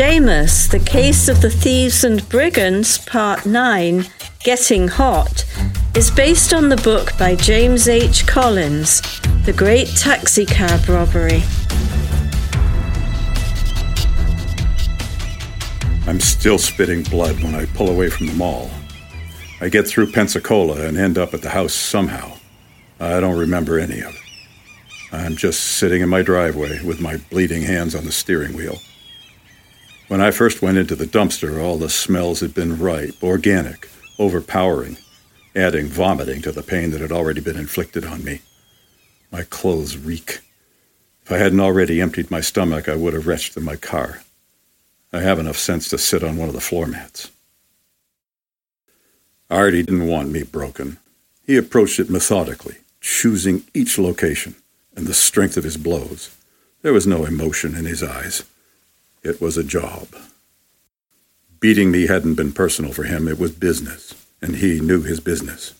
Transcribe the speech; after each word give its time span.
Seamus, 0.00 0.70
The 0.70 0.78
Case 0.78 1.28
of 1.28 1.42
the 1.42 1.50
Thieves 1.50 2.04
and 2.04 2.26
Brigands, 2.30 2.96
Part 2.96 3.44
9, 3.44 4.06
Getting 4.42 4.88
Hot, 4.88 5.44
is 5.94 6.10
based 6.10 6.54
on 6.54 6.70
the 6.70 6.78
book 6.78 7.12
by 7.18 7.36
James 7.36 7.86
H. 7.86 8.26
Collins, 8.26 9.02
The 9.44 9.52
Great 9.52 9.88
Taxicab 9.88 10.88
Robbery. 10.88 11.42
I'm 16.06 16.18
still 16.18 16.56
spitting 16.56 17.02
blood 17.02 17.38
when 17.42 17.54
I 17.54 17.66
pull 17.66 17.90
away 17.90 18.08
from 18.08 18.26
the 18.28 18.32
mall. 18.32 18.70
I 19.60 19.68
get 19.68 19.86
through 19.86 20.12
Pensacola 20.12 20.80
and 20.86 20.96
end 20.96 21.18
up 21.18 21.34
at 21.34 21.42
the 21.42 21.50
house 21.50 21.74
somehow. 21.74 22.38
I 23.00 23.20
don't 23.20 23.38
remember 23.38 23.78
any 23.78 24.00
of 24.00 24.14
it. 24.14 25.12
I'm 25.12 25.36
just 25.36 25.60
sitting 25.76 26.00
in 26.00 26.08
my 26.08 26.22
driveway 26.22 26.82
with 26.82 27.02
my 27.02 27.18
bleeding 27.28 27.64
hands 27.64 27.94
on 27.94 28.06
the 28.06 28.12
steering 28.12 28.56
wheel. 28.56 28.78
When 30.10 30.20
I 30.20 30.32
first 30.32 30.60
went 30.60 30.76
into 30.76 30.96
the 30.96 31.06
dumpster, 31.06 31.62
all 31.62 31.78
the 31.78 31.88
smells 31.88 32.40
had 32.40 32.52
been 32.52 32.80
ripe, 32.80 33.22
organic, 33.22 33.88
overpowering, 34.18 34.96
adding 35.54 35.86
vomiting 35.86 36.42
to 36.42 36.50
the 36.50 36.64
pain 36.64 36.90
that 36.90 37.00
had 37.00 37.12
already 37.12 37.40
been 37.40 37.56
inflicted 37.56 38.04
on 38.04 38.24
me. 38.24 38.40
My 39.30 39.44
clothes 39.44 39.96
reek. 39.96 40.40
If 41.22 41.30
I 41.30 41.36
hadn't 41.38 41.60
already 41.60 42.00
emptied 42.00 42.28
my 42.28 42.40
stomach, 42.40 42.88
I 42.88 42.96
would 42.96 43.14
have 43.14 43.28
retched 43.28 43.56
in 43.56 43.62
my 43.62 43.76
car. 43.76 44.22
I 45.12 45.20
have 45.20 45.38
enough 45.38 45.58
sense 45.58 45.88
to 45.90 45.96
sit 45.96 46.24
on 46.24 46.36
one 46.36 46.48
of 46.48 46.56
the 46.56 46.60
floor 46.60 46.88
mats. 46.88 47.30
Artie 49.48 49.84
didn't 49.84 50.08
want 50.08 50.32
me 50.32 50.42
broken. 50.42 50.98
He 51.46 51.56
approached 51.56 52.00
it 52.00 52.10
methodically, 52.10 52.78
choosing 53.00 53.62
each 53.74 53.96
location 53.96 54.56
and 54.96 55.06
the 55.06 55.14
strength 55.14 55.56
of 55.56 55.62
his 55.62 55.76
blows. 55.76 56.36
There 56.82 56.92
was 56.92 57.06
no 57.06 57.26
emotion 57.26 57.76
in 57.76 57.84
his 57.84 58.02
eyes. 58.02 58.42
It 59.22 59.40
was 59.40 59.56
a 59.56 59.64
job. 59.64 60.08
Beating 61.60 61.90
me 61.90 62.06
hadn't 62.06 62.36
been 62.36 62.52
personal 62.52 62.92
for 62.92 63.04
him, 63.04 63.28
it 63.28 63.38
was 63.38 63.52
business, 63.52 64.14
and 64.40 64.56
he 64.56 64.80
knew 64.80 65.02
his 65.02 65.20
business. 65.20 65.74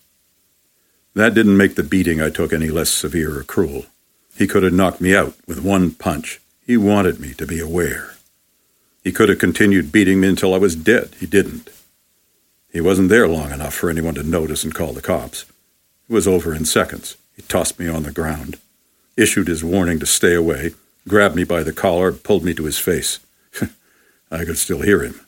That 1.14 1.34
didn't 1.34 1.56
make 1.56 1.74
the 1.74 1.82
beating 1.82 2.20
I 2.20 2.28
took 2.28 2.52
any 2.52 2.68
less 2.68 2.90
severe 2.90 3.38
or 3.38 3.42
cruel. 3.42 3.86
He 4.36 4.46
could 4.46 4.62
have 4.62 4.74
knocked 4.74 5.00
me 5.00 5.14
out 5.14 5.34
with 5.46 5.64
one 5.64 5.92
punch. 5.92 6.40
He 6.66 6.76
wanted 6.76 7.18
me 7.18 7.32
to 7.34 7.46
be 7.46 7.58
aware. 7.58 8.14
He 9.02 9.10
could 9.10 9.30
have 9.30 9.38
continued 9.38 9.90
beating 9.90 10.20
me 10.20 10.28
until 10.28 10.54
I 10.54 10.58
was 10.58 10.76
dead. 10.76 11.14
He 11.18 11.26
didn't. 11.26 11.70
He 12.70 12.80
wasn't 12.80 13.08
there 13.08 13.26
long 13.26 13.50
enough 13.50 13.74
for 13.74 13.90
anyone 13.90 14.14
to 14.14 14.22
notice 14.22 14.62
and 14.62 14.74
call 14.74 14.92
the 14.92 15.00
cops. 15.00 15.46
It 16.08 16.12
was 16.12 16.28
over 16.28 16.54
in 16.54 16.66
seconds. 16.66 17.16
He 17.34 17.42
tossed 17.42 17.78
me 17.78 17.88
on 17.88 18.02
the 18.02 18.12
ground, 18.12 18.58
issued 19.16 19.48
his 19.48 19.64
warning 19.64 19.98
to 20.00 20.06
stay 20.06 20.34
away, 20.34 20.74
grabbed 21.08 21.34
me 21.34 21.44
by 21.44 21.62
the 21.62 21.72
collar, 21.72 22.12
pulled 22.12 22.44
me 22.44 22.52
to 22.54 22.64
his 22.64 22.78
face. 22.78 23.18
I 24.30 24.44
could 24.44 24.58
still 24.58 24.80
hear 24.80 25.02
him. 25.02 25.20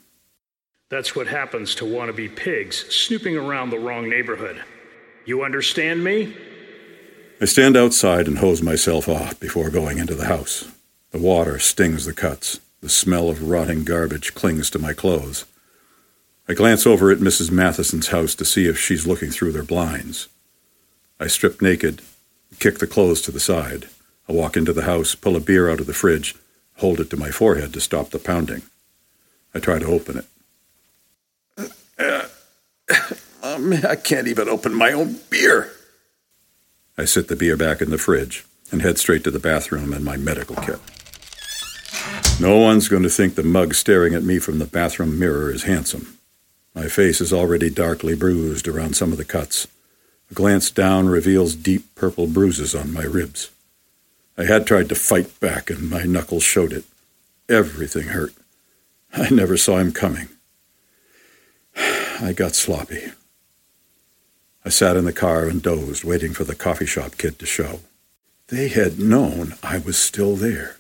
That's 0.89 1.17
what 1.17 1.27
happens 1.27 1.75
to 1.77 1.85
wannabe 1.85 2.37
pigs 2.37 2.85
snooping 2.95 3.37
around 3.37 3.71
the 3.71 3.79
wrong 3.79 4.09
neighborhood. 4.09 4.63
You 5.25 5.43
understand 5.43 6.05
me? 6.05 6.37
I 7.41 7.47
stand 7.47 7.77
outside 7.77 8.29
and 8.29 8.39
hose 8.39 8.63
myself 8.63 9.09
off 9.09 9.41
before 9.41 9.71
going 9.71 9.99
into 9.99 10.15
the 10.15 10.27
house. 10.27 10.71
The 11.11 11.19
water 11.19 11.59
stings 11.59 12.05
the 12.05 12.13
cuts. 12.13 12.61
The 12.83 12.89
smell 12.89 13.29
of 13.29 13.49
rotting 13.49 13.85
garbage 13.85 14.35
clings 14.35 14.69
to 14.71 14.79
my 14.79 14.93
clothes. 14.93 15.45
I 16.49 16.55
glance 16.55 16.85
over 16.87 17.13
at 17.13 17.19
Mrs. 17.19 17.53
Matheson's 17.53 18.09
house 18.09 18.35
to 18.35 18.45
see 18.45 18.67
if 18.67 18.79
she's 18.79 19.07
looking 19.07 19.31
through 19.31 19.53
their 19.53 19.63
blinds. 19.63 20.29
I 21.21 21.29
strip 21.29 21.63
naked, 21.63 22.03
kick 22.59 22.79
the 22.79 22.89
clothes 22.89 23.23
to 23.23 23.31
the 23.31 23.39
side. 23.39 23.89
I 24.29 24.33
walk 24.33 24.57
into 24.57 24.73
the 24.73 24.83
house, 24.83 25.15
pull 25.15 25.37
a 25.37 25.41
beer 25.41 25.71
out 25.71 25.79
of 25.79 25.87
the 25.87 25.95
fridge, 25.95 26.35
hold 26.79 26.99
it 26.99 27.09
to 27.11 27.17
my 27.17 27.31
forehead 27.31 27.73
to 27.75 27.81
stop 27.81 28.11
the 28.11 28.19
pounding. 28.19 28.63
I 29.55 29.59
try 29.59 29.79
to 29.79 29.87
open 29.87 30.19
it. 30.19 31.73
Uh, 31.99 32.27
I 33.89 33.97
can't 33.97 34.29
even 34.29 34.49
open 34.49 34.75
my 34.75 34.93
own 34.93 35.17
beer. 35.31 35.71
I 36.97 37.05
sit 37.05 37.29
the 37.29 37.37
beer 37.37 37.57
back 37.57 37.81
in 37.81 37.91
the 37.91 37.99
fridge 37.99 38.45
and 38.71 38.83
head 38.83 38.99
straight 38.99 39.25
to 39.25 39.31
the 39.31 39.39
bathroom 39.39 39.93
and 39.93 40.05
my 40.05 40.17
medical 40.17 40.57
kit. 40.57 40.81
No 42.41 42.59
one's 42.59 42.89
going 42.89 43.03
to 43.03 43.11
think 43.11 43.35
the 43.35 43.43
mug 43.43 43.75
staring 43.75 44.15
at 44.15 44.23
me 44.23 44.39
from 44.39 44.59
the 44.59 44.67
bathroom 44.67 45.19
mirror 45.19 45.51
is 45.51 45.65
handsome. 45.65 46.19
My 46.75 46.89
face 46.89 47.21
is 47.21 47.33
already 47.33 47.69
darkly 47.69 48.15
bruised 48.15 48.67
around 48.67 48.97
some 48.97 49.13
of 49.13 49.19
the 49.19 49.25
cuts. 49.25 49.69
A 50.31 50.35
glance 50.35 50.71
down 50.71 51.09
reveals 51.09 51.55
deep 51.55 51.95
purple 51.95 52.27
bruises 52.27 52.75
on 52.75 52.93
my 52.93 53.03
ribs. 53.03 53.51
I 54.39 54.45
had 54.45 54.67
tried 54.67 54.89
to 54.89 54.95
fight 54.95 55.39
back, 55.41 55.69
and 55.69 55.91
my 55.91 56.05
knuckles 56.05 56.43
showed 56.43 56.73
it. 56.73 56.85
Everything 57.49 58.09
hurt. 58.09 58.33
I 59.13 59.31
never 59.31 59.57
saw 59.57 59.79
him 59.79 59.93
coming. 59.93 60.29
I 61.77 62.33
got 62.35 62.55
sloppy. 62.55 63.13
I 64.65 64.69
sat 64.69 64.97
in 64.97 65.05
the 65.05 65.13
car 65.13 65.47
and 65.47 65.63
dozed, 65.63 66.05
waiting 66.05 66.33
for 66.33 66.45
the 66.45 66.55
coffee 66.55 66.87
shop 66.87 67.17
kid 67.19 67.39
to 67.39 67.47
show. 67.47 67.81
They 68.49 68.69
had 68.69 68.99
known 68.99 69.55
I 69.63 69.79
was 69.79 69.99
still 69.99 70.37
there. 70.37 70.77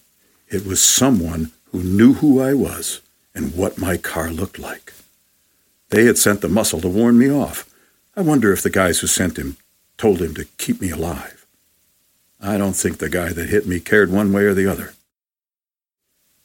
It 0.48 0.64
was 0.64 0.82
someone 0.82 1.50
who 1.72 1.82
knew 1.82 2.14
who 2.14 2.40
I 2.40 2.54
was 2.54 3.00
and 3.34 3.56
what 3.56 3.78
my 3.78 3.96
car 3.96 4.30
looked 4.30 4.58
like. 4.58 4.92
They 5.88 6.04
had 6.04 6.18
sent 6.18 6.40
the 6.40 6.48
muscle 6.48 6.80
to 6.80 6.88
warn 6.88 7.18
me 7.18 7.30
off. 7.30 7.68
I 8.16 8.20
wonder 8.20 8.52
if 8.52 8.62
the 8.62 8.70
guys 8.70 9.00
who 9.00 9.06
sent 9.06 9.38
him 9.38 9.56
told 9.98 10.20
him 10.20 10.34
to 10.34 10.44
keep 10.58 10.80
me 10.80 10.90
alive. 10.90 11.46
I 12.40 12.58
don't 12.58 12.76
think 12.76 12.98
the 12.98 13.08
guy 13.08 13.32
that 13.32 13.48
hit 13.48 13.66
me 13.66 13.80
cared 13.80 14.10
one 14.10 14.32
way 14.32 14.44
or 14.44 14.54
the 14.54 14.66
other. 14.66 14.94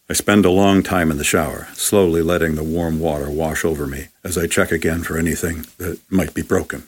I 0.10 0.14
spend 0.14 0.46
a 0.46 0.50
long 0.50 0.84
time 0.84 1.12
in 1.12 1.18
the 1.18 1.26
shower, 1.26 1.68
slowly 1.74 2.22
letting 2.22 2.56
the 2.56 2.64
warm 2.64 2.98
water 2.98 3.30
wash 3.30 3.66
over 3.66 3.86
me 3.86 4.08
as 4.24 4.38
I 4.38 4.48
check 4.48 4.72
again 4.72 5.04
for 5.04 5.18
anything 5.18 5.66
that 5.80 6.00
might 6.10 6.34
be 6.34 6.42
broken. 6.42 6.84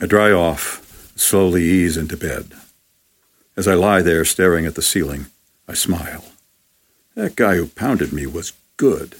I 0.00 0.06
dry 0.06 0.30
off, 0.30 1.12
slowly 1.16 1.64
ease 1.64 1.96
into 1.96 2.16
bed. 2.16 2.52
As 3.56 3.66
I 3.66 3.74
lie 3.74 4.00
there 4.02 4.24
staring 4.24 4.64
at 4.64 4.76
the 4.76 4.82
ceiling, 4.82 5.26
I 5.66 5.74
smile. 5.74 6.24
That 7.16 7.34
guy 7.34 7.56
who 7.56 7.66
pounded 7.66 8.12
me 8.12 8.26
was 8.26 8.52
good. 8.76 9.16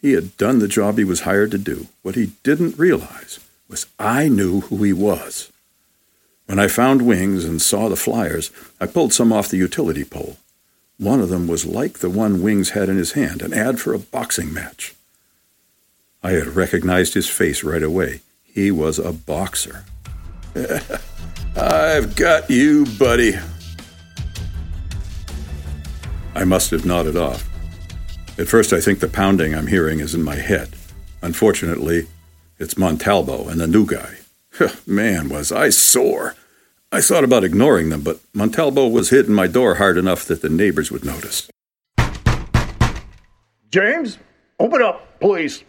He 0.00 0.12
had 0.12 0.36
done 0.36 0.60
the 0.60 0.68
job 0.68 0.98
he 0.98 1.04
was 1.04 1.22
hired 1.22 1.50
to 1.50 1.58
do. 1.58 1.88
What 2.02 2.14
he 2.14 2.32
didn't 2.44 2.78
realize 2.78 3.40
was 3.68 3.86
I 3.98 4.28
knew 4.28 4.60
who 4.62 4.84
he 4.84 4.92
was. 4.92 5.50
When 6.46 6.60
I 6.60 6.68
found 6.68 7.02
wings 7.02 7.44
and 7.44 7.60
saw 7.60 7.88
the 7.88 7.96
flyers, 7.96 8.52
I 8.80 8.86
pulled 8.86 9.12
some 9.12 9.32
off 9.32 9.48
the 9.48 9.56
utility 9.56 10.04
pole. 10.04 10.36
One 10.98 11.20
of 11.20 11.28
them 11.28 11.48
was 11.48 11.66
like 11.66 11.98
the 11.98 12.10
one 12.10 12.42
Wings 12.42 12.70
had 12.70 12.88
in 12.88 12.96
his 12.96 13.12
hand, 13.12 13.42
an 13.42 13.52
ad 13.52 13.80
for 13.80 13.92
a 13.92 13.98
boxing 13.98 14.52
match. 14.52 14.94
I 16.22 16.32
had 16.32 16.48
recognized 16.48 17.14
his 17.14 17.28
face 17.28 17.64
right 17.64 17.82
away. 17.82 18.20
He 18.44 18.70
was 18.70 18.98
a 18.98 19.12
boxer. 19.12 19.84
I've 21.56 22.14
got 22.14 22.48
you, 22.48 22.86
buddy. 22.98 23.34
I 26.34 26.44
must 26.44 26.70
have 26.70 26.86
nodded 26.86 27.16
off. 27.16 27.48
At 28.38 28.48
first, 28.48 28.72
I 28.72 28.80
think 28.80 29.00
the 29.00 29.08
pounding 29.08 29.54
I'm 29.54 29.66
hearing 29.66 30.00
is 30.00 30.14
in 30.14 30.22
my 30.22 30.36
head. 30.36 30.70
Unfortunately, 31.20 32.06
it's 32.58 32.74
Montalbo 32.74 33.48
and 33.48 33.60
the 33.60 33.66
new 33.66 33.86
guy. 33.86 34.18
Man, 34.86 35.28
was 35.28 35.52
I 35.52 35.70
sore. 35.70 36.36
I 36.94 37.00
thought 37.00 37.24
about 37.24 37.42
ignoring 37.42 37.88
them, 37.88 38.02
but 38.02 38.20
Montalbo 38.34 38.92
was 38.92 39.08
hitting 39.08 39.32
my 39.32 39.46
door 39.46 39.76
hard 39.76 39.96
enough 39.96 40.26
that 40.26 40.42
the 40.42 40.50
neighbors 40.50 40.92
would 40.92 41.06
notice. 41.06 41.48
James, 43.70 44.18
open 44.60 44.82
up, 44.82 45.18
please. 45.18 45.64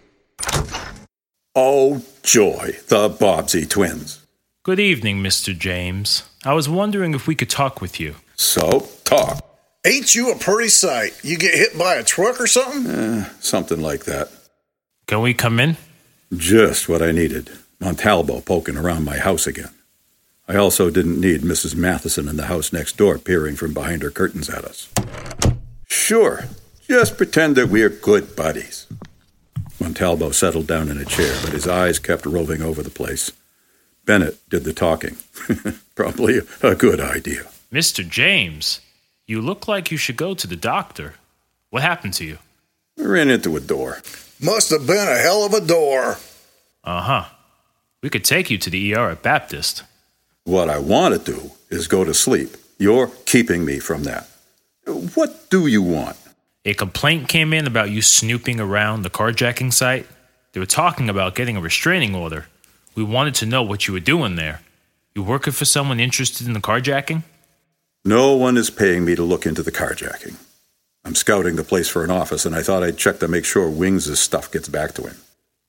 Oh, 1.55 2.03
joy, 2.23 2.75
the 2.89 3.09
Bobbsey 3.09 3.69
twins. 3.69 4.25
Good 4.63 4.81
evening, 4.81 5.23
Mr. 5.23 5.57
James. 5.57 6.23
I 6.43 6.53
was 6.53 6.67
wondering 6.67 7.13
if 7.13 7.25
we 7.25 7.35
could 7.35 7.49
talk 7.49 7.79
with 7.79 8.01
you. 8.01 8.15
So, 8.35 8.89
talk. 9.05 9.39
Ain't 9.85 10.13
you 10.15 10.31
a 10.31 10.37
pretty 10.37 10.67
sight? 10.69 11.17
You 11.23 11.37
get 11.37 11.53
hit 11.53 11.77
by 11.77 11.95
a 11.95 12.03
truck 12.03 12.41
or 12.41 12.47
something? 12.47 12.93
Eh, 12.93 13.29
something 13.39 13.81
like 13.81 14.03
that. 14.05 14.29
Can 15.07 15.21
we 15.21 15.33
come 15.33 15.59
in? 15.61 15.77
Just 16.35 16.89
what 16.89 17.01
I 17.01 17.11
needed. 17.11 17.49
Montalbo 17.79 18.43
poking 18.43 18.75
around 18.77 19.05
my 19.05 19.17
house 19.17 19.47
again. 19.47 19.69
I 20.47 20.55
also 20.57 20.89
didn't 20.89 21.21
need 21.21 21.41
Mrs. 21.41 21.75
Matheson 21.75 22.27
in 22.27 22.35
the 22.35 22.47
house 22.47 22.73
next 22.73 22.97
door 22.97 23.17
peering 23.17 23.55
from 23.55 23.73
behind 23.73 24.01
her 24.01 24.11
curtains 24.11 24.49
at 24.49 24.65
us. 24.65 24.89
Sure, 25.87 26.45
just 26.87 27.17
pretend 27.17 27.55
that 27.55 27.69
we're 27.69 27.89
good 27.89 28.35
buddies. 28.35 28.87
Montalbo 29.79 30.33
settled 30.33 30.67
down 30.67 30.89
in 30.89 30.97
a 30.97 31.05
chair, 31.05 31.35
but 31.43 31.53
his 31.53 31.67
eyes 31.67 31.99
kept 31.99 32.25
roving 32.25 32.61
over 32.61 32.83
the 32.83 32.89
place. 32.89 33.31
Bennett 34.05 34.37
did 34.49 34.63
the 34.65 34.73
talking. 34.73 35.15
Probably 35.95 36.39
a 36.61 36.75
good 36.75 36.99
idea. 36.99 37.43
Mr. 37.71 38.07
James, 38.07 38.81
you 39.25 39.41
look 39.41 39.67
like 39.67 39.91
you 39.91 39.97
should 39.97 40.17
go 40.17 40.33
to 40.33 40.47
the 40.47 40.55
doctor. 40.55 41.15
What 41.69 41.83
happened 41.83 42.13
to 42.15 42.25
you? 42.25 42.37
I 42.99 43.03
ran 43.03 43.29
into 43.29 43.55
a 43.55 43.61
door. 43.61 43.99
Must 44.41 44.69
have 44.71 44.85
been 44.85 45.07
a 45.07 45.17
hell 45.17 45.45
of 45.45 45.53
a 45.53 45.61
door. 45.61 46.17
Uh 46.83 47.01
huh. 47.01 47.25
We 48.01 48.09
could 48.09 48.25
take 48.25 48.51
you 48.51 48.57
to 48.57 48.69
the 48.69 48.93
ER 48.93 49.09
at 49.11 49.23
Baptist. 49.23 49.83
What 50.45 50.69
I 50.69 50.77
want 50.77 51.13
to 51.25 51.31
do 51.31 51.51
is 51.69 51.87
go 51.87 52.03
to 52.03 52.13
sleep. 52.13 52.57
You're 52.77 53.07
keeping 53.25 53.63
me 53.63 53.79
from 53.79 54.03
that. 54.03 54.27
What 54.85 55.49
do 55.49 55.67
you 55.67 55.81
want? 55.81 56.17
A 56.65 56.73
complaint 56.73 57.29
came 57.29 57.53
in 57.53 57.65
about 57.65 57.91
you 57.91 58.01
snooping 58.01 58.59
around 58.59 59.03
the 59.03 59.09
carjacking 59.09 59.71
site. 59.71 60.05
They 60.51 60.59
were 60.59 60.65
talking 60.65 61.09
about 61.09 61.35
getting 61.35 61.55
a 61.55 61.61
restraining 61.61 62.13
order. 62.13 62.47
We 62.93 63.03
wanted 63.03 63.35
to 63.35 63.45
know 63.45 63.63
what 63.63 63.87
you 63.87 63.93
were 63.93 64.01
doing 64.01 64.35
there. 64.35 64.59
You 65.15 65.23
working 65.23 65.53
for 65.53 65.65
someone 65.65 65.99
interested 65.99 66.45
in 66.45 66.53
the 66.53 66.59
carjacking? 66.59 67.23
No 68.03 68.35
one 68.35 68.57
is 68.57 68.69
paying 68.69 69.05
me 69.05 69.15
to 69.15 69.23
look 69.23 69.45
into 69.45 69.63
the 69.63 69.71
carjacking. 69.71 70.35
I'm 71.05 71.15
scouting 71.15 71.55
the 71.55 71.63
place 71.63 71.87
for 71.87 72.03
an 72.03 72.11
office, 72.11 72.45
and 72.45 72.53
I 72.53 72.63
thought 72.63 72.83
I'd 72.83 72.97
check 72.97 73.19
to 73.19 73.27
make 73.29 73.45
sure 73.45 73.69
Wings' 73.69 74.19
stuff 74.19 74.51
gets 74.51 74.67
back 74.67 74.93
to 74.95 75.03
him. 75.03 75.17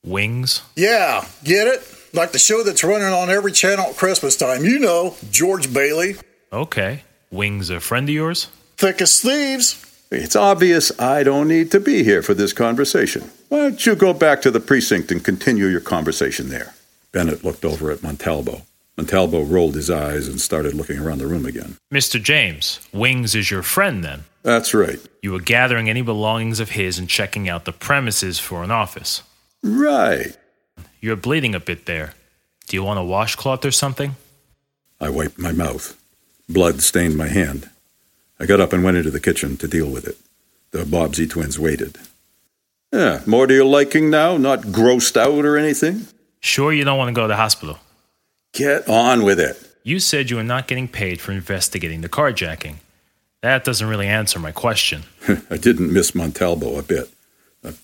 Wings? 0.05 0.63
Yeah, 0.75 1.27
get 1.45 1.69
it? 1.69 1.94
Like 2.15 2.31
the 2.31 2.39
show 2.39 2.63
that's 2.63 2.85
running 2.85 3.09
on 3.09 3.29
every 3.29 3.51
channel 3.51 3.87
at 3.87 3.97
Christmas 3.97 4.37
time. 4.37 4.65
You 4.65 4.79
know, 4.79 5.17
George 5.31 5.75
Bailey. 5.75 6.15
Okay. 6.53 7.03
Wings 7.33 7.71
a 7.71 7.81
friend 7.81 8.09
of 8.09 8.15
yours? 8.15 8.47
Thick 8.77 9.03
as 9.03 9.21
thieves. 9.21 9.85
It's 10.13 10.37
obvious 10.37 10.97
I 11.01 11.25
don't 11.25 11.49
need 11.49 11.73
to 11.73 11.81
be 11.81 12.05
here 12.05 12.23
for 12.23 12.33
this 12.33 12.53
conversation. 12.53 13.33
Why 13.49 13.59
don't 13.59 13.85
you 13.85 13.97
go 13.97 14.13
back 14.13 14.43
to 14.43 14.53
the 14.53 14.61
precinct 14.61 15.11
and 15.11 15.25
continue 15.25 15.67
your 15.67 15.81
conversation 15.81 16.51
there? 16.51 16.75
Bennett 17.11 17.43
looked 17.43 17.65
over 17.65 17.91
at 17.91 17.99
Montalbo. 17.99 18.63
Montalbo 18.97 19.51
rolled 19.51 19.75
his 19.75 19.91
eyes 19.91 20.29
and 20.29 20.41
started 20.41 20.73
looking 20.75 21.01
around 21.01 21.19
the 21.19 21.27
room 21.27 21.45
again. 21.45 21.77
Mr. 21.93 22.23
James, 22.23 22.79
Wings 22.93 23.35
is 23.35 23.51
your 23.51 23.63
friend 23.63 24.05
then? 24.05 24.23
That's 24.45 24.73
right. 24.73 25.01
You 25.21 25.33
were 25.33 25.41
gathering 25.41 25.91
any 25.91 26.03
belongings 26.03 26.61
of 26.61 26.71
his 26.71 26.97
and 26.97 27.09
checking 27.09 27.49
out 27.49 27.65
the 27.65 27.73
premises 27.73 28.39
for 28.39 28.63
an 28.63 28.71
office. 28.71 29.23
Right. 29.65 30.37
You're 31.05 31.17
bleeding 31.17 31.55
a 31.55 31.61
bit 31.61 31.85
there. 31.85 32.15
Do 32.67 32.79
you 32.79 32.83
want 32.83 32.99
a 32.99 33.03
washcloth 33.05 33.63
or 33.67 33.71
something? 33.71 34.17
I 34.99 35.11
wiped 35.11 35.39
my 35.39 35.53
mouth. 35.53 36.01
Blood 36.49 36.81
stained 36.81 37.15
my 37.15 37.29
hand. 37.29 37.69
I 38.41 38.47
got 38.47 38.59
up 38.59 38.73
and 38.73 38.83
went 38.83 38.97
into 38.97 39.11
the 39.11 39.21
kitchen 39.21 39.59
to 39.59 39.69
deal 39.69 39.91
with 39.91 40.09
it. 40.09 40.17
The 40.71 40.85
Bobbsey 40.85 41.29
twins 41.29 41.59
waited. 41.59 41.99
Yeah, 42.91 43.21
more 43.27 43.47
to 43.47 43.53
your 43.53 43.67
liking 43.67 44.09
now? 44.09 44.39
Not 44.39 44.63
grossed 44.63 45.19
out 45.19 45.45
or 45.45 45.59
anything? 45.59 46.07
Sure 46.41 46.73
you 46.73 46.85
don't 46.85 46.97
want 46.97 47.09
to 47.09 47.15
go 47.15 47.25
to 47.25 47.29
the 47.29 47.37
hospital? 47.37 47.81
Get 48.55 48.89
on 48.89 49.25
with 49.25 49.39
it. 49.39 49.63
You 49.83 50.01
said 50.01 50.31
you 50.31 50.37
were 50.37 50.43
not 50.43 50.69
getting 50.69 50.89
paid 50.89 51.21
for 51.21 51.33
investigating 51.33 52.01
the 52.01 52.09
carjacking. 52.09 52.77
That 53.43 53.63
doesn't 53.63 53.87
really 53.87 54.09
answer 54.09 54.39
my 54.39 54.53
question. 54.53 55.03
I 55.51 55.59
didn't 55.59 55.93
miss 55.93 56.13
Montalbo 56.13 56.79
a 56.79 56.83
bit. 56.83 57.11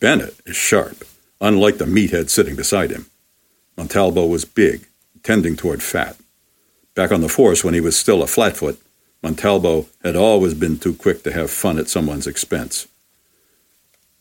Bennett 0.00 0.40
is 0.46 0.56
sharp, 0.56 1.04
unlike 1.38 1.76
the 1.76 1.84
meathead 1.84 2.30
sitting 2.30 2.56
beside 2.56 2.90
him. 2.90 3.09
Montalbo 3.76 4.28
was 4.28 4.44
big, 4.44 4.86
tending 5.22 5.56
toward 5.56 5.82
fat. 5.82 6.16
Back 6.94 7.12
on 7.12 7.20
the 7.20 7.28
force 7.28 7.64
when 7.64 7.74
he 7.74 7.80
was 7.80 7.96
still 7.96 8.22
a 8.22 8.26
flatfoot, 8.26 8.80
Montalbo 9.22 9.86
had 10.02 10.16
always 10.16 10.54
been 10.54 10.78
too 10.78 10.94
quick 10.94 11.22
to 11.24 11.32
have 11.32 11.50
fun 11.50 11.78
at 11.78 11.88
someone's 11.88 12.26
expense. 12.26 12.86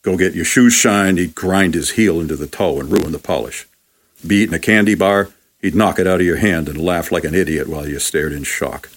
Go 0.01 0.17
get 0.17 0.35
your 0.35 0.45
shoes 0.45 0.73
shined, 0.73 1.17
he'd 1.17 1.35
grind 1.35 1.73
his 1.73 1.91
heel 1.91 2.21
into 2.21 2.35
the 2.35 2.47
toe 2.47 2.79
and 2.79 2.91
ruin 2.91 3.11
the 3.11 3.19
polish. 3.19 3.67
Be 4.25 4.37
eating 4.37 4.55
a 4.55 4.59
candy 4.59 4.95
bar, 4.95 5.29
he'd 5.61 5.75
knock 5.75 5.99
it 5.99 6.07
out 6.07 6.19
of 6.19 6.25
your 6.25 6.37
hand 6.37 6.69
and 6.69 6.77
laugh 6.77 7.11
like 7.11 7.23
an 7.23 7.35
idiot 7.35 7.67
while 7.67 7.87
you 7.87 7.99
stared 7.99 8.31
in 8.31 8.43
shock. 8.43 8.89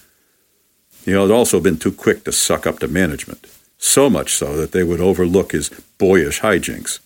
He 1.03 1.11
had 1.11 1.31
also 1.31 1.59
been 1.59 1.77
too 1.77 1.91
quick 1.91 2.23
to 2.23 2.31
suck 2.31 2.65
up 2.65 2.79
to 2.79 2.87
management, 2.87 3.47
so 3.77 4.09
much 4.09 4.33
so 4.33 4.55
that 4.55 4.71
they 4.71 4.83
would 4.83 5.01
overlook 5.01 5.51
his 5.51 5.69
boyish 5.97 6.39
hijinks. 6.39 6.99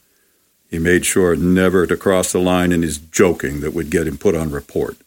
He 0.69 0.79
made 0.79 1.05
sure 1.05 1.35
never 1.35 1.87
to 1.87 1.95
cross 1.95 2.31
the 2.31 2.39
line 2.39 2.71
in 2.71 2.81
his 2.81 2.97
joking 2.97 3.61
that 3.61 3.73
would 3.73 3.89
get 3.89 4.07
him 4.07 4.17
put 4.17 4.35
on 4.35 4.51
report. 4.51 4.97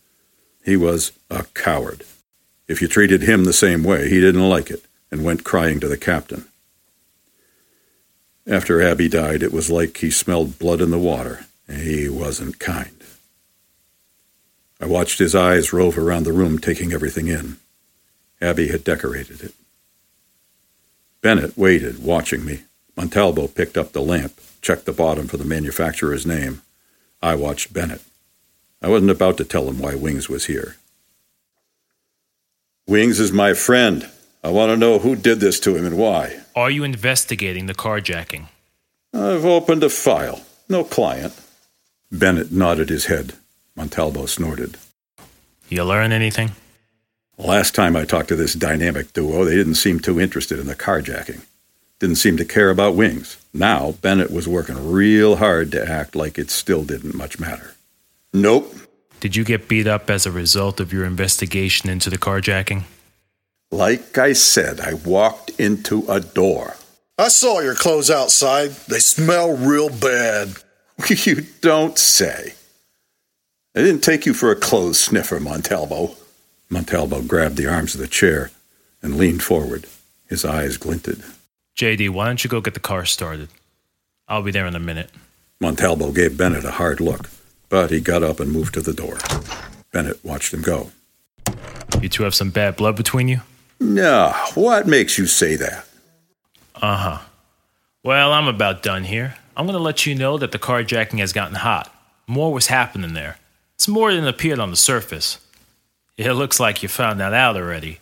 He 0.65 0.77
was 0.77 1.13
a 1.31 1.45
coward. 1.55 2.05
If 2.67 2.81
you 2.81 2.89
treated 2.89 3.23
him 3.23 3.45
the 3.45 3.53
same 3.53 3.83
way, 3.83 4.09
he 4.09 4.21
didn't 4.21 4.49
like 4.49 4.71
it 4.71 4.85
and 5.11 5.25
went 5.25 5.45
crying 5.45 5.81
to 5.81 5.89
the 5.89 5.99
captain. 5.99 6.47
After 8.47 8.81
Abby 8.81 9.09
died, 9.09 9.43
it 9.43 9.53
was 9.53 9.71
like 9.71 9.99
he 9.99 10.11
smelled 10.11 10.59
blood 10.59 10.81
in 10.81 10.91
the 10.91 10.99
water. 10.99 11.47
He 11.69 12.09
wasn't 12.09 12.59
kind. 12.59 12.97
I 14.81 14.87
watched 14.87 15.19
his 15.19 15.35
eyes 15.35 15.73
rove 15.73 15.99
around 15.99 16.25
the 16.25 16.33
room, 16.33 16.59
taking 16.59 16.93
everything 16.93 17.29
in. 17.29 17.59
Abby 18.41 18.69
had 18.69 18.83
decorated 18.83 19.43
it. 19.43 19.55
Bennett 21.21 21.57
waited, 21.57 22.03
watching 22.03 22.45
me. 22.45 22.63
Montalbo 22.97 23.55
picked 23.55 23.77
up 23.77 23.93
the 23.93 24.01
lamp, 24.01 24.41
checked 24.61 24.85
the 24.85 24.93
bottom 24.93 25.27
for 25.27 25.37
the 25.37 25.45
manufacturer's 25.45 26.27
name. 26.27 26.63
I 27.23 27.35
watched 27.35 27.73
Bennett. 27.73 28.03
I 28.83 28.89
wasn't 28.89 29.11
about 29.11 29.37
to 29.39 29.45
tell 29.45 29.69
him 29.69 29.79
why 29.79 29.95
Wings 29.95 30.29
was 30.29 30.47
here. 30.47 30.77
Wings 32.87 33.21
is 33.21 33.33
my 33.33 33.55
friend. 33.55 34.11
I 34.43 34.51
want 34.51 34.71
to 34.71 34.77
know 34.77 34.99
who 34.99 35.15
did 35.15 35.41
this 35.41 35.61
to 35.61 35.77
him 35.77 35.87
and 35.87 35.99
why. 35.99 36.41
Are 36.57 36.71
you 36.71 36.83
investigating 36.83 37.67
the 37.67 37.75
carjacking? 37.75 38.47
I've 39.13 39.45
opened 39.45 39.85
a 39.85 39.91
file. 39.91 40.43
No 40.69 40.85
client. 40.85 41.35
Bennett 42.11 42.51
nodded 42.51 42.89
his 42.89 43.07
head. 43.07 43.35
Montalbo 43.77 44.29
snorted. 44.29 44.77
You 45.69 45.85
learn 45.85 46.11
anything? 46.11 46.53
Last 47.39 47.75
time 47.75 47.97
I 47.97 48.05
talked 48.05 48.29
to 48.29 48.37
this 48.37 48.55
dynamic 48.55 49.13
duo, 49.13 49.45
they 49.45 49.55
didn't 49.55 49.77
seem 49.77 50.01
too 50.01 50.21
interested 50.21 50.59
in 50.59 50.67
the 50.67 50.75
carjacking. 50.75 51.45
Didn't 52.01 52.17
seem 52.17 52.39
to 52.39 52.45
care 52.45 52.71
about 52.71 52.97
wings. 52.97 53.37
Now, 53.53 53.93
Bennett 53.93 54.31
was 54.31 54.49
working 54.49 54.91
real 54.91 55.37
hard 55.37 55.71
to 55.73 55.89
act 55.89 56.17
like 56.17 56.39
it 56.39 56.51
still 56.51 56.83
didn't 56.83 57.15
much 57.15 57.39
matter. 57.39 57.75
Nope. 58.33 58.75
Did 59.21 59.37
you 59.37 59.45
get 59.45 59.69
beat 59.69 59.87
up 59.87 60.09
as 60.09 60.25
a 60.25 60.33
result 60.33 60.81
of 60.81 60.95
your 60.95 61.05
investigation 61.05 61.91
into 61.91 62.09
the 62.09 62.17
carjacking? 62.17 62.85
Like 63.71 64.17
I 64.17 64.33
said, 64.33 64.81
I 64.81 64.95
walked 64.95 65.51
into 65.61 66.05
a 66.09 66.21
door. 66.21 66.77
I 67.19 67.29
saw 67.29 67.61
your 67.61 67.75
clothes 67.75 68.11
outside. 68.11 68.71
They 68.89 68.99
smell 68.99 69.55
real 69.55 69.91
bad. 69.91 70.55
you 71.09 71.43
don't 71.61 71.99
say. 71.99 72.55
I 73.77 73.83
didn't 73.83 74.01
take 74.01 74.25
you 74.25 74.33
for 74.33 74.51
a 74.51 74.57
clothes 74.57 74.99
sniffer, 74.99 75.39
Montalbo. 75.39 76.17
Montalbo 76.71 77.29
grabbed 77.29 77.57
the 77.57 77.71
arms 77.71 77.95
of 77.95 78.01
the 78.01 78.09
chair 78.09 78.51
and 79.03 79.19
leaned 79.19 79.43
forward. 79.43 79.87
His 80.27 80.47
eyes 80.47 80.79
glinted. 80.79 81.23
JD, 81.81 82.11
why 82.11 82.27
don't 82.27 82.45
you 82.45 82.51
go 82.51 82.61
get 82.61 82.75
the 82.75 82.81
car 82.81 83.07
started? 83.07 83.49
I'll 84.29 84.43
be 84.43 84.51
there 84.51 84.67
in 84.67 84.77
a 84.77 84.79
minute. 84.79 85.11
Montalbo 85.63 86.15
gave 86.15 86.37
Bennett 86.37 86.63
a 86.63 86.73
hard 86.73 87.01
look, 87.01 87.31
but 87.71 87.91
he 87.91 88.01
got 88.01 88.23
up 88.23 88.39
and 88.39 88.53
moved 88.53 88.75
to 88.75 88.83
the 88.83 88.93
door. 88.93 89.17
Bennett 89.91 90.23
watched 90.23 90.53
him 90.53 90.61
go. 90.61 90.91
You 92.03 92.11
two 92.11 92.25
have 92.25 92.35
some 92.35 92.51
bad 92.51 92.77
blood 92.77 92.97
between 92.97 93.29
you? 93.29 93.41
No, 93.81 94.35
what 94.53 94.87
makes 94.87 95.17
you 95.17 95.25
say 95.25 95.57
that? 95.57 95.87
Uh 96.75 96.97
huh. 96.97 97.19
Well, 98.05 98.35
I'm 98.35 98.47
about 98.47 98.83
done 98.83 99.05
here. 99.05 99.37
I'm 99.57 99.65
going 99.65 99.75
to 99.79 99.83
let 99.83 100.05
you 100.05 100.15
know 100.15 100.37
that 100.37 100.53
the 100.53 100.59
carjacking 100.59 101.21
has 101.21 101.33
gotten 101.33 101.55
hot. 101.55 101.91
More 102.27 102.53
was 102.53 102.67
happening 102.67 103.15
there. 103.15 103.39
It's 103.77 103.89
more 103.89 104.13
than 104.13 104.27
appeared 104.27 104.59
on 104.59 104.71
the 104.71 104.77
surface. 104.77 105.39
It 106.19 106.31
looks 106.35 106.61
like 106.61 106.83
you 106.83 106.91
found 106.91 107.21
that 107.21 107.33
out 107.33 107.57
already. 107.57 108.01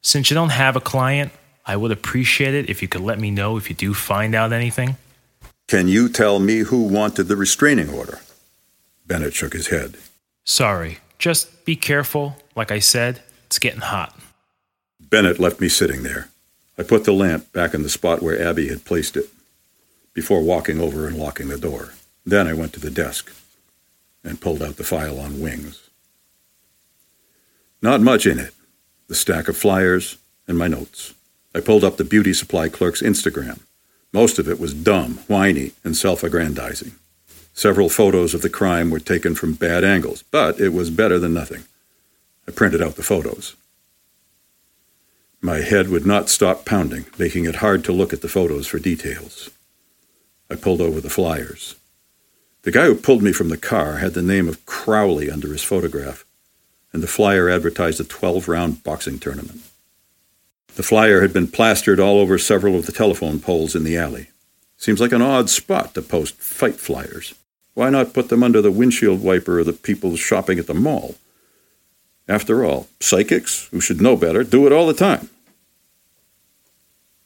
Since 0.00 0.30
you 0.30 0.34
don't 0.34 0.48
have 0.48 0.76
a 0.76 0.80
client, 0.80 1.30
I 1.68 1.76
would 1.76 1.92
appreciate 1.92 2.54
it 2.54 2.70
if 2.70 2.80
you 2.80 2.88
could 2.88 3.02
let 3.02 3.20
me 3.20 3.30
know 3.30 3.58
if 3.58 3.68
you 3.68 3.76
do 3.76 3.92
find 3.92 4.34
out 4.34 4.54
anything. 4.54 4.96
Can 5.68 5.86
you 5.86 6.08
tell 6.08 6.38
me 6.38 6.60
who 6.60 6.82
wanted 6.82 7.24
the 7.24 7.36
restraining 7.36 7.90
order? 7.90 8.20
Bennett 9.06 9.34
shook 9.34 9.52
his 9.52 9.66
head. 9.66 9.98
Sorry. 10.44 10.98
Just 11.18 11.66
be 11.66 11.76
careful. 11.76 12.36
Like 12.56 12.72
I 12.72 12.78
said, 12.78 13.20
it's 13.46 13.58
getting 13.58 13.82
hot. 13.82 14.18
Bennett 14.98 15.38
left 15.38 15.60
me 15.60 15.68
sitting 15.68 16.04
there. 16.04 16.30
I 16.78 16.84
put 16.84 17.04
the 17.04 17.12
lamp 17.12 17.52
back 17.52 17.74
in 17.74 17.82
the 17.82 17.90
spot 17.90 18.22
where 18.22 18.40
Abby 18.40 18.68
had 18.68 18.86
placed 18.86 19.14
it 19.16 19.26
before 20.14 20.42
walking 20.42 20.80
over 20.80 21.06
and 21.06 21.18
locking 21.18 21.48
the 21.48 21.58
door. 21.58 21.92
Then 22.24 22.46
I 22.46 22.54
went 22.54 22.72
to 22.74 22.80
the 22.80 22.90
desk 22.90 23.30
and 24.24 24.40
pulled 24.40 24.62
out 24.62 24.76
the 24.76 24.84
file 24.84 25.20
on 25.20 25.40
wings. 25.40 25.90
Not 27.82 28.00
much 28.00 28.26
in 28.26 28.38
it 28.38 28.54
the 29.08 29.14
stack 29.14 29.48
of 29.48 29.56
flyers 29.56 30.18
and 30.46 30.58
my 30.58 30.68
notes. 30.68 31.14
I 31.58 31.60
pulled 31.60 31.82
up 31.82 31.96
the 31.96 32.04
beauty 32.04 32.32
supply 32.34 32.68
clerk's 32.68 33.02
Instagram. 33.02 33.58
Most 34.12 34.38
of 34.38 34.48
it 34.48 34.60
was 34.60 34.72
dumb, 34.72 35.18
whiny, 35.26 35.72
and 35.82 35.96
self 35.96 36.22
aggrandizing. 36.22 36.92
Several 37.52 37.88
photos 37.88 38.32
of 38.32 38.42
the 38.42 38.48
crime 38.48 38.90
were 38.90 39.00
taken 39.00 39.34
from 39.34 39.54
bad 39.54 39.82
angles, 39.82 40.22
but 40.30 40.60
it 40.60 40.72
was 40.72 40.88
better 40.88 41.18
than 41.18 41.34
nothing. 41.34 41.64
I 42.46 42.52
printed 42.52 42.80
out 42.80 42.94
the 42.94 43.02
photos. 43.02 43.56
My 45.40 45.56
head 45.56 45.88
would 45.88 46.06
not 46.06 46.28
stop 46.28 46.64
pounding, 46.64 47.06
making 47.18 47.44
it 47.44 47.56
hard 47.56 47.82
to 47.86 47.92
look 47.92 48.12
at 48.12 48.20
the 48.22 48.28
photos 48.28 48.68
for 48.68 48.78
details. 48.78 49.50
I 50.48 50.54
pulled 50.54 50.80
over 50.80 51.00
the 51.00 51.10
flyers. 51.10 51.74
The 52.62 52.70
guy 52.70 52.84
who 52.84 52.94
pulled 52.94 53.24
me 53.24 53.32
from 53.32 53.48
the 53.48 53.56
car 53.56 53.96
had 53.96 54.14
the 54.14 54.22
name 54.22 54.48
of 54.48 54.64
Crowley 54.64 55.28
under 55.28 55.48
his 55.48 55.64
photograph, 55.64 56.24
and 56.92 57.02
the 57.02 57.08
flyer 57.08 57.50
advertised 57.50 57.98
a 57.98 58.04
12 58.04 58.46
round 58.46 58.84
boxing 58.84 59.18
tournament. 59.18 59.62
The 60.74 60.82
flyer 60.82 61.20
had 61.20 61.32
been 61.32 61.48
plastered 61.48 61.98
all 61.98 62.18
over 62.18 62.38
several 62.38 62.76
of 62.76 62.86
the 62.86 62.92
telephone 62.92 63.40
poles 63.40 63.74
in 63.74 63.84
the 63.84 63.96
alley. 63.96 64.28
Seems 64.76 65.00
like 65.00 65.12
an 65.12 65.22
odd 65.22 65.50
spot 65.50 65.94
to 65.94 66.02
post 66.02 66.36
fight 66.36 66.76
flyers. 66.76 67.34
Why 67.74 67.90
not 67.90 68.12
put 68.12 68.28
them 68.28 68.42
under 68.42 68.62
the 68.62 68.70
windshield 68.70 69.22
wiper 69.22 69.58
of 69.58 69.66
the 69.66 69.72
people 69.72 70.16
shopping 70.16 70.58
at 70.58 70.66
the 70.66 70.74
mall? 70.74 71.16
After 72.28 72.64
all, 72.64 72.88
psychics, 73.00 73.68
who 73.70 73.80
should 73.80 74.00
know 74.00 74.16
better, 74.16 74.44
do 74.44 74.66
it 74.66 74.72
all 74.72 74.86
the 74.86 74.94
time. 74.94 75.30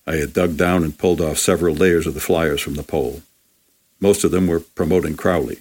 I 0.07 0.17
had 0.17 0.33
dug 0.33 0.57
down 0.57 0.85
and 0.85 0.97
pulled 0.97 1.21
off 1.21 1.39
several 1.39 1.75
layers 1.75 2.07
of 2.07 2.15
the 2.15 2.21
flyers 2.21 2.61
from 2.61 2.75
the 2.75 2.83
pole. 2.83 3.23
Most 4.01 4.25
of 4.25 4.31
them 4.31 4.47
were 4.47 4.61
promoting 4.61 5.17
Crowley. 5.17 5.59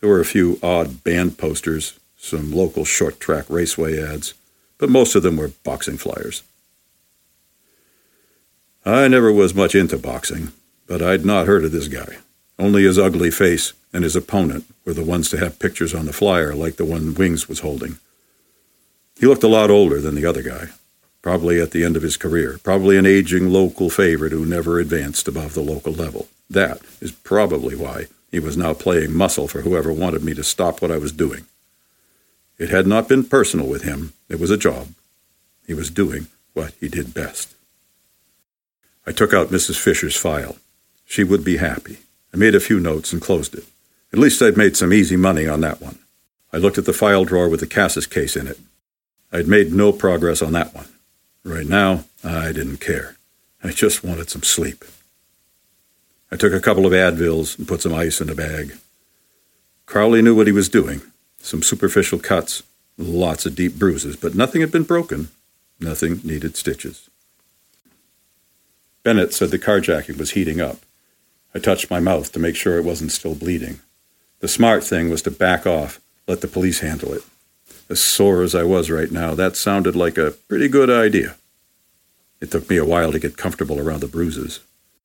There 0.00 0.08
were 0.08 0.20
a 0.20 0.24
few 0.24 0.58
odd 0.62 1.04
band 1.04 1.38
posters, 1.38 1.98
some 2.16 2.52
local 2.52 2.84
short 2.84 3.20
track 3.20 3.44
raceway 3.48 4.00
ads, 4.00 4.34
but 4.78 4.88
most 4.88 5.14
of 5.14 5.22
them 5.22 5.36
were 5.36 5.52
boxing 5.64 5.98
flyers. 5.98 6.42
I 8.86 9.08
never 9.08 9.32
was 9.32 9.54
much 9.54 9.74
into 9.74 9.96
boxing, 9.96 10.52
but 10.86 11.00
I'd 11.00 11.24
not 11.24 11.46
heard 11.46 11.64
of 11.64 11.72
this 11.72 11.88
guy. 11.88 12.18
Only 12.58 12.82
his 12.82 12.98
ugly 12.98 13.30
face 13.30 13.72
and 13.94 14.04
his 14.04 14.14
opponent 14.14 14.66
were 14.84 14.92
the 14.92 15.02
ones 15.02 15.30
to 15.30 15.38
have 15.38 15.58
pictures 15.58 15.94
on 15.94 16.04
the 16.04 16.12
flyer 16.12 16.54
like 16.54 16.76
the 16.76 16.84
one 16.84 17.14
Wings 17.14 17.48
was 17.48 17.60
holding. 17.60 17.98
He 19.18 19.26
looked 19.26 19.42
a 19.42 19.48
lot 19.48 19.70
older 19.70 20.00
than 20.00 20.14
the 20.14 20.26
other 20.26 20.42
guy, 20.42 20.66
probably 21.22 21.60
at 21.62 21.70
the 21.70 21.82
end 21.82 21.96
of 21.96 22.02
his 22.02 22.18
career, 22.18 22.58
probably 22.62 22.98
an 22.98 23.06
aging 23.06 23.48
local 23.48 23.88
favorite 23.88 24.32
who 24.32 24.44
never 24.44 24.78
advanced 24.78 25.28
above 25.28 25.54
the 25.54 25.62
local 25.62 25.92
level. 25.92 26.28
That 26.50 26.80
is 27.00 27.10
probably 27.10 27.74
why 27.74 28.08
he 28.30 28.38
was 28.38 28.56
now 28.56 28.74
playing 28.74 29.14
muscle 29.14 29.48
for 29.48 29.62
whoever 29.62 29.94
wanted 29.94 30.22
me 30.22 30.34
to 30.34 30.44
stop 30.44 30.82
what 30.82 30.90
I 30.90 30.98
was 30.98 31.12
doing. 31.12 31.46
It 32.58 32.68
had 32.68 32.86
not 32.86 33.08
been 33.08 33.24
personal 33.24 33.66
with 33.66 33.82
him, 33.82 34.12
it 34.28 34.38
was 34.38 34.50
a 34.50 34.58
job. 34.58 34.88
He 35.66 35.72
was 35.72 35.88
doing 35.88 36.26
what 36.52 36.74
he 36.78 36.88
did 36.88 37.14
best. 37.14 37.53
I 39.06 39.12
took 39.12 39.34
out 39.34 39.48
Mrs. 39.48 39.78
Fisher's 39.78 40.16
file. 40.16 40.56
She 41.04 41.24
would 41.24 41.44
be 41.44 41.58
happy. 41.58 41.98
I 42.32 42.36
made 42.36 42.54
a 42.54 42.60
few 42.60 42.80
notes 42.80 43.12
and 43.12 43.20
closed 43.20 43.54
it. 43.54 43.64
At 44.12 44.18
least 44.18 44.40
I'd 44.40 44.56
made 44.56 44.76
some 44.76 44.92
easy 44.92 45.16
money 45.16 45.46
on 45.46 45.60
that 45.60 45.80
one. 45.80 45.98
I 46.52 46.56
looked 46.58 46.78
at 46.78 46.84
the 46.84 46.92
file 46.92 47.24
drawer 47.24 47.48
with 47.48 47.60
the 47.60 47.66
Cassis 47.66 48.06
case 48.06 48.36
in 48.36 48.46
it. 48.46 48.58
I'd 49.32 49.48
made 49.48 49.72
no 49.72 49.92
progress 49.92 50.40
on 50.40 50.52
that 50.52 50.74
one. 50.74 50.86
Right 51.44 51.66
now, 51.66 52.04
I 52.22 52.52
didn't 52.52 52.78
care. 52.78 53.16
I 53.62 53.70
just 53.70 54.04
wanted 54.04 54.30
some 54.30 54.42
sleep. 54.42 54.84
I 56.30 56.36
took 56.36 56.52
a 56.52 56.60
couple 56.60 56.86
of 56.86 56.92
Advils 56.92 57.58
and 57.58 57.68
put 57.68 57.82
some 57.82 57.92
ice 57.94 58.20
in 58.20 58.30
a 58.30 58.34
bag. 58.34 58.76
Crowley 59.86 60.22
knew 60.22 60.34
what 60.34 60.46
he 60.46 60.52
was 60.52 60.68
doing. 60.68 61.02
Some 61.38 61.62
superficial 61.62 62.18
cuts, 62.18 62.62
lots 62.96 63.46
of 63.46 63.54
deep 63.54 63.74
bruises, 63.74 64.16
but 64.16 64.34
nothing 64.34 64.60
had 64.60 64.72
been 64.72 64.84
broken. 64.84 65.28
Nothing 65.78 66.20
needed 66.24 66.56
stitches. 66.56 67.10
Bennett 69.04 69.34
said 69.34 69.50
the 69.50 69.58
carjacking 69.58 70.18
was 70.18 70.32
heating 70.32 70.60
up. 70.60 70.78
I 71.54 71.58
touched 71.60 71.90
my 71.90 72.00
mouth 72.00 72.32
to 72.32 72.40
make 72.40 72.56
sure 72.56 72.78
it 72.78 72.84
wasn't 72.84 73.12
still 73.12 73.34
bleeding. 73.34 73.80
The 74.40 74.48
smart 74.48 74.82
thing 74.82 75.10
was 75.10 75.22
to 75.22 75.30
back 75.30 75.66
off, 75.66 76.00
let 76.26 76.40
the 76.40 76.48
police 76.48 76.80
handle 76.80 77.12
it. 77.12 77.22
As 77.88 78.00
sore 78.00 78.42
as 78.42 78.54
I 78.54 78.62
was 78.64 78.90
right 78.90 79.10
now, 79.10 79.34
that 79.34 79.56
sounded 79.56 79.94
like 79.94 80.16
a 80.16 80.32
pretty 80.48 80.68
good 80.68 80.88
idea. 80.88 81.36
It 82.40 82.50
took 82.50 82.68
me 82.68 82.78
a 82.78 82.84
while 82.84 83.12
to 83.12 83.18
get 83.18 83.36
comfortable 83.36 83.78
around 83.78 84.00
the 84.00 84.08
bruises. 84.08 84.60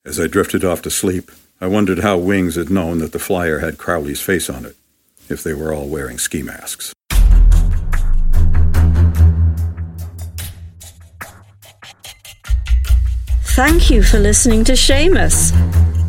As 0.06 0.20
I 0.20 0.28
drifted 0.28 0.64
off 0.64 0.82
to 0.84 0.90
sleep, 0.90 1.30
I 1.62 1.68
wondered 1.68 2.00
how 2.00 2.18
Wings 2.18 2.56
had 2.56 2.70
known 2.70 3.00
that 3.00 3.12
the 3.12 3.20
flyer 3.20 3.60
had 3.60 3.78
Crowley's 3.78 4.22
face 4.22 4.50
on 4.50 4.66
it, 4.66 4.78
if 5.28 5.44
they 5.44 5.54
were 5.54 5.74
all 5.74 5.90
wearing 5.90 6.18
ski 6.18 6.42
masks. 6.42 6.94
Thank 13.60 13.90
you 13.90 14.02
for 14.02 14.20
listening 14.20 14.64
to 14.64 14.72
Seamus. 14.72 15.52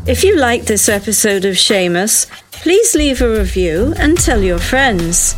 If 0.07 0.23
you 0.23 0.37
liked 0.37 0.66
this 0.66 0.88
episode 0.88 1.45
of 1.45 1.57
Seamus, 1.57 2.30
please 2.52 2.95
leave 2.95 3.21
a 3.21 3.28
review 3.28 3.92
and 3.97 4.16
tell 4.16 4.40
your 4.40 4.61
friends. 4.61 5.35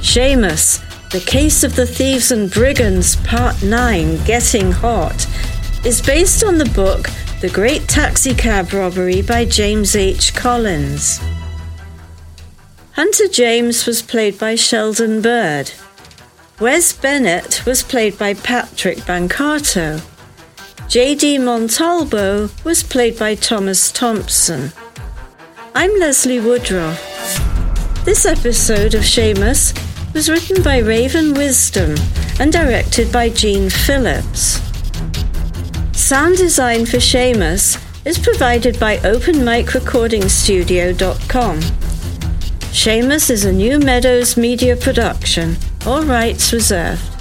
Seamus, 0.00 0.80
The 1.10 1.20
Case 1.20 1.62
of 1.62 1.76
the 1.76 1.86
Thieves 1.86 2.32
and 2.32 2.50
Brigands, 2.50 3.16
Part 3.16 3.62
9 3.62 4.24
Getting 4.24 4.72
Hot, 4.72 5.26
is 5.84 6.00
based 6.00 6.42
on 6.42 6.56
the 6.56 6.72
book 6.74 7.10
The 7.42 7.50
Great 7.50 7.86
Taxi 7.86 8.34
Cab 8.34 8.72
Robbery 8.72 9.20
by 9.20 9.44
James 9.44 9.94
H. 9.94 10.34
Collins. 10.34 11.20
Hunter 12.92 13.28
James 13.28 13.84
was 13.84 14.00
played 14.00 14.38
by 14.38 14.54
Sheldon 14.54 15.20
Bird. 15.20 15.72
Wes 16.60 16.94
Bennett 16.94 17.66
was 17.66 17.82
played 17.82 18.18
by 18.18 18.32
Patrick 18.32 18.96
Bancarto. 19.00 20.02
J.D. 20.88 21.38
Montalbo 21.38 22.48
was 22.64 22.84
played 22.84 23.18
by 23.18 23.34
Thomas 23.34 23.90
Thompson. 23.90 24.70
I'm 25.74 25.90
Leslie 25.98 26.38
Woodruff. 26.38 27.02
This 28.04 28.24
episode 28.24 28.94
of 28.94 29.02
Seamus 29.02 29.74
was 30.14 30.30
written 30.30 30.62
by 30.62 30.78
Raven 30.78 31.34
Wisdom 31.34 31.96
and 32.38 32.52
directed 32.52 33.12
by 33.12 33.30
Gene 33.30 33.68
Phillips. 33.68 34.60
Sound 35.92 36.36
design 36.36 36.86
for 36.86 36.98
Seamus 36.98 37.82
is 38.06 38.16
provided 38.16 38.78
by 38.78 38.98
OpenMicRecordingStudio.com. 38.98 41.60
Seamus 42.70 43.28
is 43.28 43.44
a 43.44 43.52
New 43.52 43.80
Meadows 43.80 44.36
media 44.36 44.76
production, 44.76 45.56
all 45.84 46.04
rights 46.04 46.52
reserved. 46.52 47.15